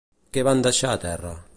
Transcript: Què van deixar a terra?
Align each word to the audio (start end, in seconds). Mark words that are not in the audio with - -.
Què 0.37 0.43
van 0.47 0.65
deixar 0.69 0.95
a 0.95 1.03
terra? 1.05 1.35